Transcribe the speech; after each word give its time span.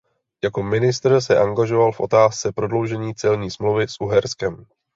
Jako 0.43 0.63
ministr 0.63 1.21
se 1.21 1.37
angažoval 1.39 1.91
v 1.91 1.99
otázce 1.99 2.51
prodloužení 2.51 3.15
celní 3.15 3.51
smlouvy 3.51 3.83
s 3.87 4.01
Uherskem. 4.01 4.65